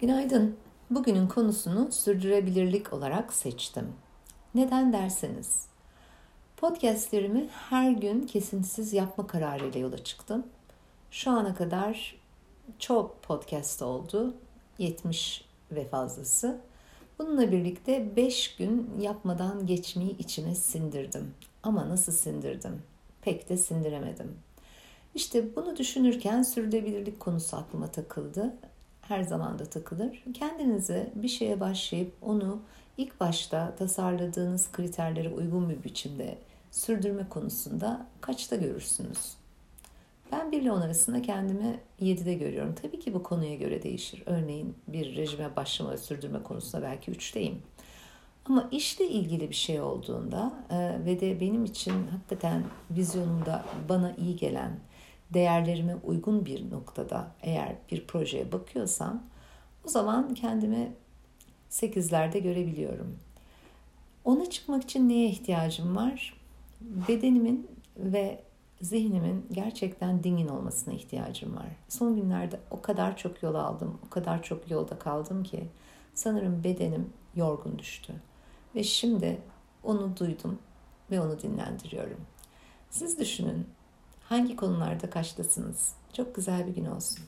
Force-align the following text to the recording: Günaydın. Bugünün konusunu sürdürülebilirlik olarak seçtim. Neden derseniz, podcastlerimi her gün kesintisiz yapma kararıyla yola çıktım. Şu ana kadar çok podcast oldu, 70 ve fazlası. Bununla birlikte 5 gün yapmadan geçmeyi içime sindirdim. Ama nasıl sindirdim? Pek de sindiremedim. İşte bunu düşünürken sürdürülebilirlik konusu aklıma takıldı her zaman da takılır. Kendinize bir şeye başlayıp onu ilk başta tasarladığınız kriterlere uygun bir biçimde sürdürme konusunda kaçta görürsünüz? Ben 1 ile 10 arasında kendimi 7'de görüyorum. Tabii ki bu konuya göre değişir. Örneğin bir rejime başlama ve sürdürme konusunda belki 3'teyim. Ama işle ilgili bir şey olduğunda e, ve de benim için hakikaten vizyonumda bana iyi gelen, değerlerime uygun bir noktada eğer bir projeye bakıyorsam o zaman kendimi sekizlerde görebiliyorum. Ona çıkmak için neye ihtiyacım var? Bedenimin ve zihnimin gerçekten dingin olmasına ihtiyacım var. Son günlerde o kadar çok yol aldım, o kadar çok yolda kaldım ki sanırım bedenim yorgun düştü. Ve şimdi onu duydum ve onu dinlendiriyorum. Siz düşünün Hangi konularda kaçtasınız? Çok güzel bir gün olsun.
Günaydın. 0.00 0.56
Bugünün 0.90 1.28
konusunu 1.28 1.92
sürdürülebilirlik 1.92 2.92
olarak 2.92 3.32
seçtim. 3.32 3.92
Neden 4.54 4.92
derseniz, 4.92 5.66
podcastlerimi 6.56 7.48
her 7.48 7.90
gün 7.90 8.26
kesintisiz 8.26 8.92
yapma 8.92 9.26
kararıyla 9.26 9.80
yola 9.80 10.04
çıktım. 10.04 10.46
Şu 11.10 11.30
ana 11.30 11.54
kadar 11.54 12.16
çok 12.78 13.22
podcast 13.22 13.82
oldu, 13.82 14.34
70 14.78 15.44
ve 15.72 15.88
fazlası. 15.88 16.60
Bununla 17.18 17.52
birlikte 17.52 18.16
5 18.16 18.56
gün 18.56 18.90
yapmadan 19.00 19.66
geçmeyi 19.66 20.18
içime 20.18 20.54
sindirdim. 20.54 21.34
Ama 21.62 21.88
nasıl 21.88 22.12
sindirdim? 22.12 22.82
Pek 23.22 23.48
de 23.48 23.56
sindiremedim. 23.56 24.36
İşte 25.14 25.56
bunu 25.56 25.76
düşünürken 25.76 26.42
sürdürülebilirlik 26.42 27.20
konusu 27.20 27.56
aklıma 27.56 27.90
takıldı 27.90 28.54
her 29.08 29.22
zaman 29.22 29.58
da 29.58 29.64
takılır. 29.64 30.24
Kendinize 30.34 31.12
bir 31.14 31.28
şeye 31.28 31.60
başlayıp 31.60 32.12
onu 32.22 32.62
ilk 32.98 33.20
başta 33.20 33.74
tasarladığınız 33.76 34.72
kriterlere 34.72 35.28
uygun 35.28 35.70
bir 35.70 35.84
biçimde 35.84 36.38
sürdürme 36.70 37.28
konusunda 37.28 38.06
kaçta 38.20 38.56
görürsünüz? 38.56 39.36
Ben 40.32 40.52
1 40.52 40.62
ile 40.62 40.72
10 40.72 40.80
arasında 40.80 41.22
kendimi 41.22 41.80
7'de 42.00 42.34
görüyorum. 42.34 42.74
Tabii 42.82 43.00
ki 43.00 43.14
bu 43.14 43.22
konuya 43.22 43.54
göre 43.54 43.82
değişir. 43.82 44.22
Örneğin 44.26 44.74
bir 44.88 45.16
rejime 45.16 45.56
başlama 45.56 45.92
ve 45.92 45.98
sürdürme 45.98 46.42
konusunda 46.42 46.82
belki 46.82 47.12
3'teyim. 47.12 47.54
Ama 48.48 48.68
işle 48.72 49.08
ilgili 49.08 49.50
bir 49.50 49.54
şey 49.54 49.80
olduğunda 49.80 50.52
e, 50.70 51.04
ve 51.04 51.20
de 51.20 51.40
benim 51.40 51.64
için 51.64 52.06
hakikaten 52.06 52.64
vizyonumda 52.90 53.64
bana 53.88 54.14
iyi 54.16 54.36
gelen, 54.36 54.70
değerlerime 55.34 55.96
uygun 55.96 56.46
bir 56.46 56.70
noktada 56.70 57.32
eğer 57.42 57.76
bir 57.90 58.06
projeye 58.06 58.52
bakıyorsam 58.52 59.22
o 59.84 59.88
zaman 59.88 60.34
kendimi 60.34 60.92
sekizlerde 61.68 62.38
görebiliyorum. 62.38 63.18
Ona 64.24 64.50
çıkmak 64.50 64.82
için 64.82 65.08
neye 65.08 65.28
ihtiyacım 65.28 65.96
var? 65.96 66.40
Bedenimin 66.80 67.70
ve 67.96 68.42
zihnimin 68.80 69.46
gerçekten 69.52 70.24
dingin 70.24 70.48
olmasına 70.48 70.94
ihtiyacım 70.94 71.56
var. 71.56 71.66
Son 71.88 72.16
günlerde 72.16 72.60
o 72.70 72.82
kadar 72.82 73.16
çok 73.16 73.42
yol 73.42 73.54
aldım, 73.54 73.98
o 74.06 74.10
kadar 74.10 74.42
çok 74.42 74.70
yolda 74.70 74.98
kaldım 74.98 75.44
ki 75.44 75.64
sanırım 76.14 76.64
bedenim 76.64 77.12
yorgun 77.34 77.78
düştü. 77.78 78.12
Ve 78.74 78.84
şimdi 78.84 79.38
onu 79.82 80.16
duydum 80.16 80.58
ve 81.10 81.20
onu 81.20 81.40
dinlendiriyorum. 81.40 82.20
Siz 82.90 83.18
düşünün 83.18 83.66
Hangi 84.28 84.56
konularda 84.56 85.10
kaçtasınız? 85.10 85.94
Çok 86.12 86.34
güzel 86.34 86.66
bir 86.66 86.74
gün 86.74 86.84
olsun. 86.84 87.24